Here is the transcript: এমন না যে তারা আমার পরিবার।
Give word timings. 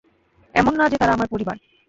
এমন 0.55 0.73
না 0.75 0.85
যে 0.89 0.97
তারা 0.97 1.13
আমার 1.13 1.27
পরিবার। 1.27 1.55